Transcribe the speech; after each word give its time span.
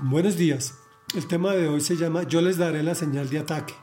Buenos 0.00 0.36
días. 0.36 0.78
El 1.16 1.26
tema 1.26 1.54
de 1.54 1.66
hoy 1.66 1.80
se 1.80 1.96
llama 1.96 2.22
Yo 2.22 2.40
les 2.40 2.56
daré 2.56 2.84
la 2.84 2.94
señal 2.94 3.28
de 3.30 3.40
ataque. 3.40 3.74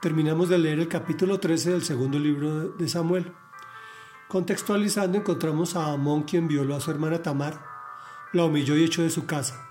Terminamos 0.00 0.48
de 0.48 0.56
leer 0.56 0.78
el 0.78 0.88
capítulo 0.88 1.38
13 1.38 1.72
del 1.72 1.82
segundo 1.82 2.18
libro 2.18 2.70
de 2.70 2.88
Samuel. 2.88 3.34
Contextualizando 4.26 5.18
encontramos 5.18 5.76
a 5.76 5.92
Amón 5.92 6.22
quien 6.22 6.48
violó 6.48 6.76
a 6.76 6.80
su 6.80 6.90
hermana 6.90 7.22
Tamar, 7.22 7.62
la 8.32 8.44
humilló 8.44 8.74
y 8.74 8.84
echó 8.84 9.02
de 9.02 9.10
su 9.10 9.26
casa. 9.26 9.68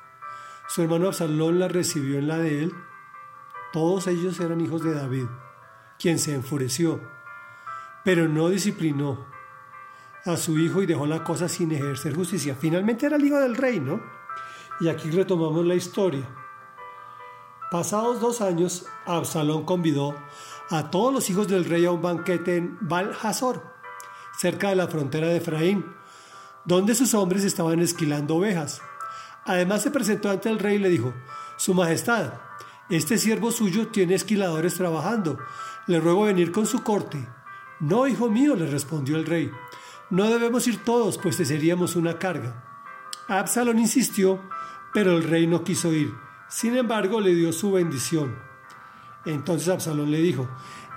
Su 0.67 0.83
hermano 0.83 1.07
Absalón 1.07 1.57
la 1.57 1.67
recibió 1.67 2.19
en 2.19 2.27
la 2.27 2.37
de 2.37 2.65
él. 2.65 2.73
Todos 3.73 4.05
ellos 4.05 4.39
eran 4.39 4.61
hijos 4.61 4.83
de 4.83 4.93
David, 4.93 5.25
quien 5.97 6.19
se 6.19 6.35
enfureció, 6.35 7.01
pero 8.05 8.29
no 8.29 8.49
disciplinó 8.49 9.25
a 10.23 10.37
su 10.37 10.59
hijo 10.59 10.83
y 10.83 10.85
dejó 10.85 11.07
la 11.07 11.23
cosa 11.23 11.49
sin 11.49 11.71
ejercer 11.71 12.15
justicia. 12.15 12.53
Finalmente 12.53 13.07
era 13.07 13.15
el 13.15 13.25
hijo 13.25 13.39
del 13.39 13.55
rey, 13.55 13.79
¿no? 13.79 14.18
Y 14.79 14.87
aquí 14.87 15.11
retomamos 15.11 15.65
la 15.65 15.75
historia. 15.75 16.27
Pasados 17.71 18.19
dos 18.19 18.41
años, 18.41 18.85
Absalón 19.05 19.65
convidó 19.65 20.15
a 20.69 20.89
todos 20.89 21.13
los 21.13 21.29
hijos 21.29 21.47
del 21.47 21.65
rey 21.65 21.85
a 21.85 21.91
un 21.91 22.01
banquete 22.01 22.57
en 22.57 22.77
Baal 22.81 23.15
Hazor, 23.21 23.61
cerca 24.37 24.69
de 24.69 24.75
la 24.75 24.87
frontera 24.87 25.27
de 25.27 25.37
Efraín, 25.37 25.85
donde 26.65 26.95
sus 26.95 27.13
hombres 27.13 27.43
estaban 27.43 27.79
esquilando 27.79 28.37
ovejas. 28.37 28.81
Además 29.45 29.81
se 29.81 29.91
presentó 29.91 30.29
ante 30.29 30.49
el 30.49 30.59
rey 30.59 30.75
y 30.75 30.79
le 30.79 30.89
dijo, 30.89 31.13
Su 31.57 31.73
Majestad, 31.73 32.33
este 32.89 33.17
siervo 33.17 33.51
suyo 33.51 33.89
tiene 33.89 34.15
esquiladores 34.15 34.75
trabajando, 34.75 35.37
le 35.87 35.99
ruego 35.99 36.23
venir 36.23 36.51
con 36.51 36.65
su 36.65 36.83
corte. 36.83 37.27
No, 37.79 38.07
hijo 38.07 38.29
mío, 38.29 38.55
le 38.55 38.67
respondió 38.67 39.15
el 39.15 39.25
rey, 39.25 39.51
no 40.09 40.27
debemos 40.29 40.65
ir 40.67 40.83
todos, 40.83 41.17
pues 41.17 41.37
te 41.37 41.45
seríamos 41.45 41.95
una 41.95 42.17
carga. 42.17 42.63
Absalón 43.27 43.77
insistió 43.77 44.41
pero 44.93 45.17
el 45.17 45.23
rey 45.23 45.47
no 45.47 45.63
quiso 45.63 45.93
ir. 45.93 46.13
Sin 46.47 46.75
embargo, 46.75 47.21
le 47.21 47.35
dio 47.35 47.53
su 47.53 47.71
bendición. 47.71 48.35
Entonces 49.25 49.69
Absalón 49.69 50.11
le 50.11 50.19
dijo, 50.19 50.49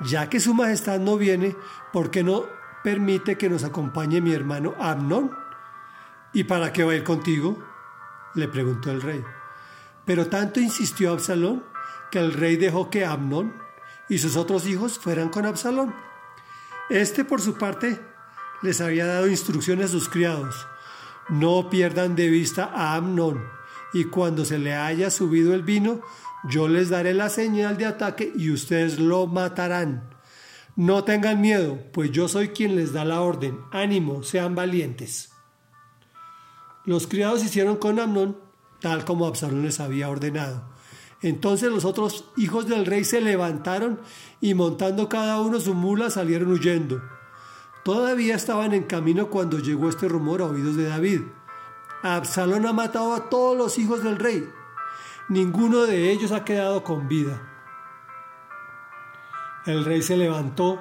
ya 0.04 0.28
que 0.28 0.40
su 0.40 0.54
majestad 0.54 0.98
no 0.98 1.16
viene, 1.16 1.56
¿por 1.92 2.10
qué 2.10 2.22
no 2.22 2.44
permite 2.82 3.36
que 3.36 3.48
nos 3.48 3.64
acompañe 3.64 4.20
mi 4.20 4.32
hermano 4.32 4.74
Amnón? 4.78 5.32
¿Y 6.32 6.44
para 6.44 6.72
qué 6.72 6.84
va 6.84 6.92
a 6.92 6.96
ir 6.96 7.04
contigo? 7.04 7.62
le 8.34 8.48
preguntó 8.48 8.90
el 8.90 9.02
rey. 9.02 9.22
Pero 10.06 10.26
tanto 10.28 10.58
insistió 10.58 11.12
Absalón 11.12 11.64
que 12.10 12.18
el 12.18 12.32
rey 12.32 12.56
dejó 12.56 12.88
que 12.88 13.04
Amnón 13.04 13.54
y 14.08 14.18
sus 14.18 14.36
otros 14.36 14.66
hijos 14.66 14.98
fueran 14.98 15.28
con 15.28 15.44
Absalón. 15.44 15.94
Este, 16.88 17.24
por 17.24 17.42
su 17.42 17.58
parte, 17.58 18.00
les 18.62 18.80
había 18.80 19.06
dado 19.06 19.28
instrucciones 19.28 19.86
a 19.86 19.88
sus 19.88 20.08
criados. 20.08 20.66
No 21.28 21.68
pierdan 21.68 22.16
de 22.16 22.28
vista 22.28 22.70
a 22.72 22.94
Amnón 22.94 23.42
y 23.92 24.04
cuando 24.04 24.44
se 24.44 24.58
le 24.58 24.74
haya 24.74 25.10
subido 25.10 25.54
el 25.54 25.62
vino, 25.62 26.00
yo 26.48 26.68
les 26.68 26.88
daré 26.88 27.14
la 27.14 27.28
señal 27.28 27.76
de 27.76 27.86
ataque 27.86 28.32
y 28.34 28.50
ustedes 28.50 28.98
lo 28.98 29.26
matarán. 29.26 30.10
No 30.74 31.04
tengan 31.04 31.40
miedo, 31.40 31.78
pues 31.92 32.10
yo 32.10 32.28
soy 32.28 32.48
quien 32.48 32.76
les 32.76 32.92
da 32.92 33.04
la 33.04 33.20
orden. 33.20 33.58
Ánimo, 33.72 34.22
sean 34.22 34.54
valientes. 34.54 35.30
Los 36.84 37.06
criados 37.06 37.44
hicieron 37.44 37.76
con 37.76 38.00
Amnón 38.00 38.36
tal 38.82 39.04
como 39.04 39.26
Absalón 39.26 39.62
les 39.62 39.80
había 39.80 40.10
ordenado. 40.10 40.64
Entonces 41.22 41.70
los 41.70 41.84
otros 41.84 42.24
hijos 42.36 42.66
del 42.66 42.84
rey 42.84 43.04
se 43.04 43.20
levantaron 43.20 44.00
y 44.40 44.54
montando 44.54 45.08
cada 45.08 45.40
uno 45.40 45.60
su 45.60 45.72
mula 45.72 46.10
salieron 46.10 46.50
huyendo. 46.50 47.00
Todavía 47.84 48.34
estaban 48.34 48.74
en 48.74 48.82
camino 48.82 49.30
cuando 49.30 49.60
llegó 49.60 49.88
este 49.88 50.08
rumor 50.08 50.42
a 50.42 50.46
oídos 50.46 50.76
de 50.76 50.88
David. 50.88 51.20
Absalón 52.02 52.66
ha 52.66 52.72
matado 52.72 53.14
a 53.14 53.28
todos 53.28 53.56
los 53.56 53.78
hijos 53.78 54.02
del 54.02 54.18
rey. 54.18 54.50
Ninguno 55.28 55.82
de 55.82 56.10
ellos 56.10 56.32
ha 56.32 56.44
quedado 56.44 56.82
con 56.82 57.08
vida. 57.08 57.40
El 59.66 59.84
rey 59.84 60.02
se 60.02 60.16
levantó 60.16 60.80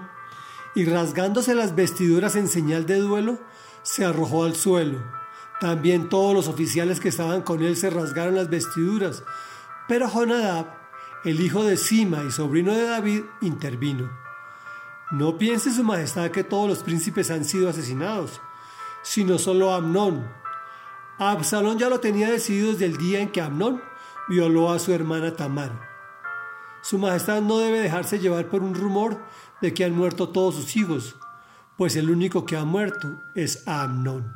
y 0.74 0.86
rasgándose 0.86 1.54
las 1.54 1.76
vestiduras 1.76 2.36
en 2.36 2.48
señal 2.48 2.86
de 2.86 2.98
duelo, 2.98 3.40
se 3.84 4.06
arrojó 4.06 4.46
al 4.46 4.56
suelo. 4.56 5.00
También 5.60 6.10
todos 6.10 6.34
los 6.34 6.48
oficiales 6.48 7.00
que 7.00 7.10
estaban 7.10 7.44
con 7.44 7.62
él 7.62 7.76
se 7.76 7.90
rasgaron 7.90 8.36
las 8.36 8.50
vestiduras, 8.50 9.24
pero 9.88 10.10
Jonadab, 10.10 10.66
el 11.24 11.40
hijo 11.40 11.64
de 11.64 11.78
Sima 11.78 12.24
y 12.28 12.32
sobrino 12.32 12.74
de 12.74 12.86
David, 12.86 13.24
intervino. 13.42 14.10
No 15.12 15.38
piense 15.38 15.72
su 15.72 15.84
majestad 15.84 16.32
que 16.32 16.44
todos 16.44 16.68
los 16.68 16.84
príncipes 16.84 17.30
han 17.30 17.46
sido 17.46 17.70
asesinados, 17.70 18.42
sino 19.04 19.38
solo 19.38 19.74
Amnón, 19.74 20.41
Absalón 21.30 21.78
ya 21.78 21.88
lo 21.88 22.00
tenía 22.00 22.32
decidido 22.32 22.72
desde 22.72 22.88
el 22.88 22.98
día 22.98 23.20
en 23.22 23.32
que 23.32 23.42
Amnón 23.42 23.80
violó 24.28 24.72
a 24.72 24.80
su 24.80 24.92
hermana 24.92 25.36
Tamar. 25.36 25.80
Su 26.82 26.98
majestad 26.98 27.44
no 27.44 27.60
debe 27.60 27.80
dejarse 27.80 28.18
llevar 28.18 28.50
por 28.50 28.64
un 28.64 28.74
rumor 28.74 29.22
de 29.62 29.72
que 29.72 29.86
han 29.86 29.96
muerto 29.96 30.30
todos 30.30 30.56
sus 30.56 30.76
hijos, 30.76 31.16
pues 31.78 31.96
el 31.96 32.10
único 32.10 32.44
que 32.44 32.58
ha 32.58 32.66
muerto 32.66 33.20
es 33.36 33.68
Amnón. 33.68 34.34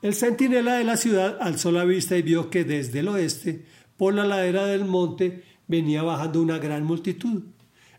El 0.00 0.14
centinela 0.14 0.76
de 0.76 0.84
la 0.84 0.96
ciudad 0.96 1.36
alzó 1.38 1.70
la 1.70 1.84
vista 1.84 2.16
y 2.16 2.22
vio 2.22 2.48
que 2.48 2.64
desde 2.64 3.00
el 3.00 3.08
oeste, 3.08 3.66
por 3.98 4.14
la 4.14 4.24
ladera 4.24 4.64
del 4.64 4.86
monte, 4.86 5.44
venía 5.66 6.02
bajando 6.02 6.40
una 6.40 6.56
gran 6.56 6.84
multitud. 6.84 7.42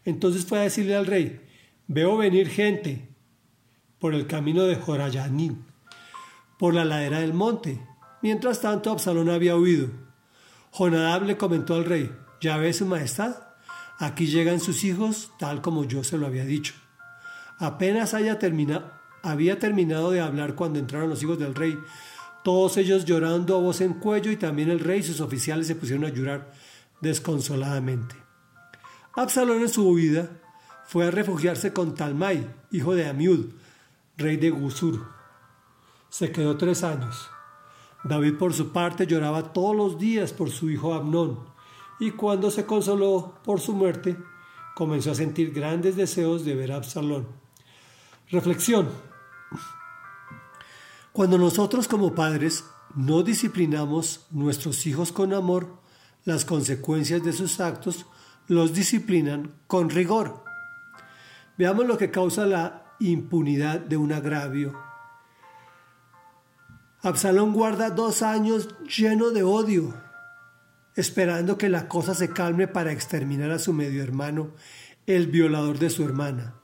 Entonces 0.06 0.44
fue 0.44 0.58
a 0.58 0.64
decirle 0.64 0.96
al 0.96 1.06
rey, 1.06 1.40
veo 1.86 2.18
venir 2.18 2.50
gente 2.50 3.10
por 4.00 4.16
el 4.16 4.26
camino 4.26 4.64
de 4.64 4.76
Jorayanín 4.76 5.69
por 6.60 6.76
la 6.76 6.86
ladera 6.86 7.22
del 7.22 7.34
monte. 7.34 7.82
Mientras 8.22 8.60
tanto, 8.60 8.92
Absalón 8.92 9.30
había 9.30 9.56
huido. 9.56 9.88
Jonadab 10.72 11.24
le 11.24 11.38
comentó 11.38 11.74
al 11.74 11.86
rey, 11.86 12.12
¿ya 12.42 12.58
ve 12.58 12.74
su 12.74 12.86
majestad? 12.86 13.38
Aquí 13.98 14.28
llegan 14.28 14.60
sus 14.60 14.84
hijos 14.84 15.32
tal 15.40 15.62
como 15.62 15.86
yo 15.86 16.04
se 16.04 16.18
lo 16.18 16.28
había 16.28 16.46
dicho. 16.46 16.74
Apenas 17.58 18.14
haya 18.14 18.38
había 19.24 19.60
terminado 19.60 20.12
de 20.12 20.22
hablar 20.22 20.56
cuando 20.56 20.80
entraron 20.80 21.10
los 21.10 21.24
hijos 21.24 21.40
del 21.40 21.56
rey, 21.56 21.78
todos 22.44 22.78
ellos 22.78 23.04
llorando 23.04 23.56
a 23.56 23.60
voz 23.60 23.82
en 23.82 23.96
cuello 23.96 24.32
y 24.32 24.38
también 24.38 24.70
el 24.70 24.80
rey 24.80 25.00
y 25.00 25.04
sus 25.04 25.20
oficiales 25.22 25.68
se 25.68 25.76
pusieron 25.76 26.06
a 26.06 26.10
llorar 26.10 26.54
desconsoladamente. 27.02 28.16
Absalón 29.16 29.62
en 29.62 29.70
su 29.70 29.88
huida 29.88 30.30
fue 30.86 31.08
a 31.08 31.12
refugiarse 31.12 31.74
con 31.74 31.96
Talmai, 31.96 32.48
hijo 32.72 32.96
de 32.96 33.08
Amiud, 33.08 33.48
rey 34.18 34.38
de 34.38 34.50
Gusur 34.50 35.19
se 36.10 36.32
quedó 36.32 36.58
tres 36.58 36.84
años. 36.84 37.30
David 38.04 38.38
por 38.38 38.54
su 38.54 38.72
parte 38.72 39.06
lloraba 39.06 39.54
todos 39.54 39.76
los 39.76 40.00
días 40.00 40.34
por 40.34 40.50
su 40.50 40.70
hijo 40.70 40.94
Abnón, 40.94 41.40
y 42.00 42.12
cuando 42.12 42.50
se 42.50 42.66
consoló 42.66 43.36
por 43.44 43.60
su 43.60 43.74
muerte, 43.74 44.18
comenzó 44.76 45.12
a 45.12 45.16
sentir 45.16 45.52
grandes 45.52 45.96
deseos 45.96 46.46
de 46.46 46.56
ver 46.56 46.72
a 46.72 46.78
Absalón. 46.78 47.28
Reflexión. 48.30 48.88
Cuando 51.12 51.38
nosotros 51.38 51.88
como 51.88 52.16
padres 52.16 52.64
no 52.96 53.24
disciplinamos 53.24 54.28
nuestros 54.32 54.86
hijos 54.88 55.12
con 55.12 55.34
amor, 55.34 55.78
las 56.24 56.46
consecuencias 56.46 57.24
de 57.24 57.34
sus 57.34 57.60
actos 57.60 58.06
los 58.48 58.74
disciplinan 58.74 59.54
con 59.68 59.90
rigor. 59.90 60.44
Veamos 61.58 61.86
lo 61.86 61.98
que 61.98 62.12
causa 62.12 62.46
la 62.46 62.96
impunidad 63.00 63.80
de 63.80 63.98
un 63.98 64.14
agravio 64.14 64.89
Absalón 67.02 67.54
guarda 67.54 67.92
dos 67.92 68.22
años 68.22 68.68
lleno 68.84 69.30
de 69.30 69.42
odio, 69.42 69.94
esperando 70.96 71.58
que 71.58 71.70
la 71.70 71.88
cosa 71.88 72.14
se 72.14 72.30
calme 72.30 72.68
para 72.68 72.92
exterminar 72.92 73.52
a 73.52 73.60
su 73.60 73.72
medio 73.72 74.04
hermano, 74.04 74.52
el 75.06 75.28
violador 75.28 75.80
de 75.80 75.90
su 75.90 76.04
hermana. 76.04 76.56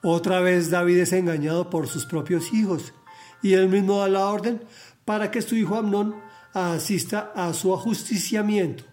Otra 0.00 0.40
vez 0.40 0.70
David 0.70 1.00
es 1.00 1.12
engañado 1.12 1.68
por 1.68 1.86
sus 1.86 2.06
propios 2.06 2.54
hijos 2.54 2.94
y 3.42 3.52
él 3.52 3.68
mismo 3.68 3.98
da 3.98 4.08
la 4.08 4.26
orden 4.26 4.64
para 5.04 5.30
que 5.30 5.42
su 5.42 5.54
hijo 5.54 5.76
Amnón 5.76 6.16
asista 6.54 7.30
a 7.36 7.52
su 7.52 7.74
ajusticiamiento. 7.74 8.84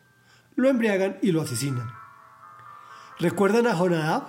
Lo 0.56 0.68
embriagan 0.68 1.20
y 1.22 1.32
lo 1.32 1.42
asesinan. 1.42 1.90
¿Recuerdan 3.18 3.66
a 3.66 3.76
Jonadab, 3.76 4.28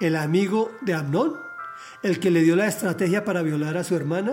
el 0.00 0.16
amigo 0.16 0.70
de 0.80 0.94
Amnón, 0.94 1.34
el 2.02 2.20
que 2.20 2.30
le 2.30 2.40
dio 2.40 2.56
la 2.56 2.66
estrategia 2.66 3.26
para 3.26 3.42
violar 3.42 3.76
a 3.76 3.84
su 3.84 3.94
hermana? 3.94 4.32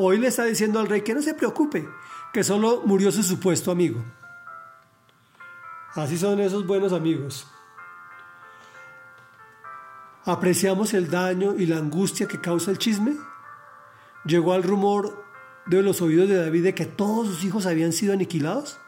Hoy 0.00 0.18
le 0.18 0.28
está 0.28 0.44
diciendo 0.44 0.78
al 0.78 0.86
rey 0.86 1.00
que 1.00 1.12
no 1.12 1.20
se 1.20 1.34
preocupe, 1.34 1.88
que 2.32 2.44
solo 2.44 2.82
murió 2.84 3.10
su 3.10 3.24
supuesto 3.24 3.72
amigo. 3.72 4.00
Así 5.94 6.16
son 6.16 6.38
esos 6.38 6.64
buenos 6.68 6.92
amigos. 6.92 7.48
¿Apreciamos 10.24 10.94
el 10.94 11.10
daño 11.10 11.56
y 11.56 11.66
la 11.66 11.78
angustia 11.78 12.28
que 12.28 12.40
causa 12.40 12.70
el 12.70 12.78
chisme? 12.78 13.16
¿Llegó 14.24 14.52
al 14.52 14.62
rumor 14.62 15.24
de 15.66 15.82
los 15.82 16.00
oídos 16.00 16.28
de 16.28 16.44
David 16.44 16.62
de 16.62 16.74
que 16.76 16.86
todos 16.86 17.26
sus 17.26 17.42
hijos 17.42 17.66
habían 17.66 17.92
sido 17.92 18.12
aniquilados? 18.12 18.78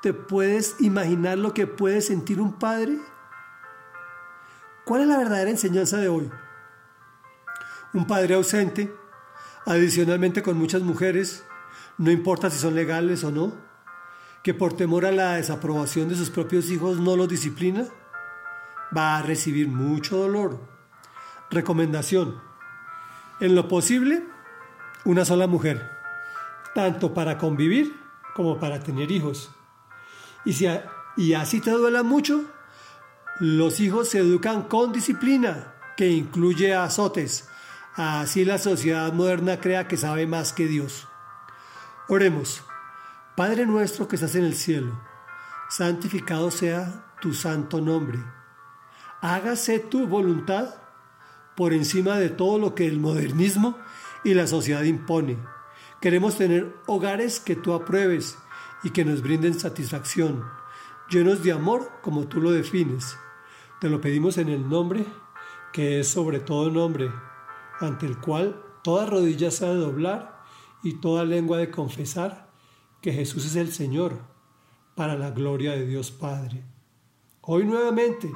¿Te 0.00 0.14
puedes 0.14 0.76
imaginar 0.80 1.36
lo 1.36 1.52
que 1.52 1.66
puede 1.66 2.00
sentir 2.00 2.40
un 2.40 2.54
padre? 2.54 2.98
¿Cuál 4.86 5.02
es 5.02 5.08
la 5.08 5.18
verdadera 5.18 5.50
enseñanza 5.50 5.98
de 5.98 6.08
hoy? 6.08 6.30
Un 7.92 8.06
padre 8.06 8.36
ausente 8.36 8.90
Adicionalmente 9.68 10.42
con 10.42 10.56
muchas 10.56 10.80
mujeres, 10.80 11.44
no 11.98 12.10
importa 12.10 12.48
si 12.48 12.58
son 12.58 12.74
legales 12.74 13.22
o 13.22 13.30
no, 13.30 13.52
que 14.42 14.54
por 14.54 14.72
temor 14.72 15.04
a 15.04 15.12
la 15.12 15.34
desaprobación 15.34 16.08
de 16.08 16.14
sus 16.14 16.30
propios 16.30 16.70
hijos 16.70 16.98
no 16.98 17.16
los 17.16 17.28
disciplina, 17.28 17.84
va 18.96 19.18
a 19.18 19.22
recibir 19.22 19.68
mucho 19.68 20.16
dolor. 20.16 20.58
Recomendación. 21.50 22.40
En 23.40 23.54
lo 23.54 23.68
posible, 23.68 24.24
una 25.04 25.26
sola 25.26 25.46
mujer, 25.46 25.86
tanto 26.74 27.12
para 27.12 27.36
convivir 27.36 27.94
como 28.34 28.58
para 28.58 28.80
tener 28.80 29.10
hijos. 29.10 29.50
Y, 30.46 30.54
si 30.54 30.66
y 31.18 31.34
así 31.34 31.60
te 31.60 31.72
duela 31.72 32.02
mucho, 32.02 32.42
los 33.38 33.80
hijos 33.80 34.08
se 34.08 34.20
educan 34.20 34.62
con 34.62 34.94
disciplina, 34.94 35.74
que 35.94 36.08
incluye 36.08 36.74
azotes. 36.74 37.50
Así 37.98 38.44
la 38.44 38.58
sociedad 38.58 39.12
moderna 39.12 39.58
crea 39.58 39.88
que 39.88 39.96
sabe 39.96 40.24
más 40.28 40.52
que 40.52 40.68
Dios. 40.68 41.08
Oremos. 42.06 42.62
Padre 43.34 43.66
nuestro 43.66 44.06
que 44.06 44.14
estás 44.14 44.36
en 44.36 44.44
el 44.44 44.54
cielo, 44.54 44.96
santificado 45.68 46.52
sea 46.52 47.12
tu 47.20 47.34
santo 47.34 47.80
nombre. 47.80 48.20
Hágase 49.20 49.80
tu 49.80 50.06
voluntad 50.06 50.76
por 51.56 51.72
encima 51.72 52.18
de 52.18 52.28
todo 52.28 52.60
lo 52.60 52.76
que 52.76 52.86
el 52.86 53.00
modernismo 53.00 53.76
y 54.22 54.34
la 54.34 54.46
sociedad 54.46 54.84
impone. 54.84 55.36
Queremos 56.00 56.38
tener 56.38 56.72
hogares 56.86 57.40
que 57.40 57.56
tú 57.56 57.74
apruebes 57.74 58.38
y 58.84 58.90
que 58.90 59.04
nos 59.04 59.22
brinden 59.22 59.58
satisfacción, 59.58 60.44
llenos 61.10 61.42
de 61.42 61.50
amor 61.50 61.90
como 62.02 62.28
tú 62.28 62.40
lo 62.40 62.52
defines. 62.52 63.18
Te 63.80 63.88
lo 63.88 64.00
pedimos 64.00 64.38
en 64.38 64.50
el 64.50 64.68
nombre 64.68 65.04
que 65.72 65.98
es 65.98 66.08
sobre 66.08 66.38
todo 66.38 66.70
nombre, 66.70 67.10
ante 67.80 68.06
el 68.06 68.18
cual 68.18 68.62
toda 68.82 69.06
rodilla 69.06 69.50
se 69.50 69.66
ha 69.66 69.70
de 69.70 69.76
doblar 69.76 70.42
y 70.82 70.94
toda 70.94 71.24
lengua 71.24 71.58
de 71.58 71.70
confesar 71.70 72.48
que 73.00 73.12
Jesús 73.12 73.46
es 73.46 73.56
el 73.56 73.72
Señor 73.72 74.18
para 74.94 75.16
la 75.16 75.30
gloria 75.30 75.72
de 75.72 75.86
Dios 75.86 76.10
Padre. 76.10 76.64
Hoy 77.40 77.64
nuevamente, 77.64 78.30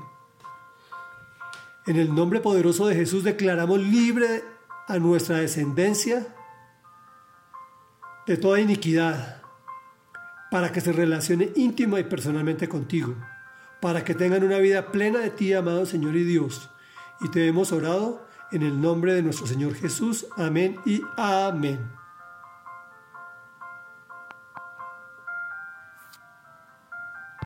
en 1.86 1.96
el 1.96 2.14
nombre 2.14 2.40
poderoso 2.40 2.86
de 2.86 2.94
Jesús 2.94 3.24
declaramos 3.24 3.80
libre 3.80 4.44
a 4.86 4.98
nuestra 4.98 5.38
descendencia 5.38 6.34
de 8.26 8.36
toda 8.36 8.60
iniquidad, 8.60 9.42
para 10.50 10.70
que 10.70 10.80
se 10.80 10.92
relacione 10.92 11.50
íntima 11.56 11.98
y 11.98 12.04
personalmente 12.04 12.68
contigo, 12.68 13.14
para 13.80 14.04
que 14.04 14.14
tengan 14.14 14.44
una 14.44 14.58
vida 14.58 14.92
plena 14.92 15.20
de 15.20 15.30
ti, 15.30 15.52
amado 15.54 15.86
Señor 15.86 16.14
y 16.14 16.24
Dios. 16.24 16.70
Y 17.20 17.30
te 17.30 17.46
hemos 17.48 17.72
orado 17.72 18.26
en 18.52 18.62
el 18.62 18.80
nombre 18.80 19.14
de 19.14 19.22
nuestro 19.22 19.46
Señor 19.46 19.74
Jesús. 19.74 20.26
Amén 20.36 20.76
y 20.84 21.02
amén. 21.16 22.01